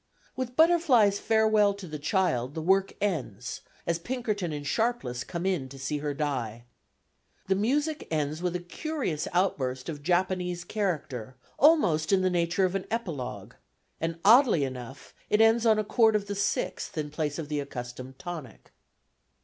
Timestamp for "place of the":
17.11-17.59